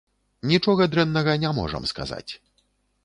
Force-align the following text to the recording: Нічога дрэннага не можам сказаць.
Нічога 0.51 0.87
дрэннага 0.95 1.37
не 1.45 1.49
можам 1.59 1.83
сказаць. 1.93 2.29